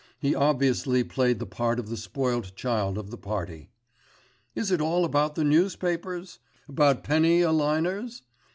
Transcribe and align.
He 0.17 0.33
obviously 0.33 1.03
played 1.03 1.37
the 1.37 1.45
part 1.45 1.77
of 1.77 1.87
the 1.87 1.95
spoilt 1.95 2.55
child 2.55 2.97
of 2.97 3.11
the 3.11 3.19
party. 3.19 3.69
'Is 4.55 4.71
it 4.71 4.81
all 4.81 5.05
about 5.05 5.35
the 5.35 5.43
newspapers? 5.43 6.39
About 6.67 7.03
penny 7.03 7.41
a 7.41 7.51
liners? 7.51 8.23